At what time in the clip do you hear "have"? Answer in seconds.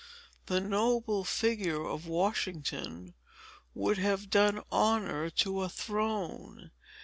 3.99-4.31